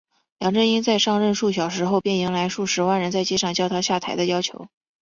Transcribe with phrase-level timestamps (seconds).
[0.39, 4.67] 梁振英在上任数小时后便迎来数十万人在街上叫他下台的要求。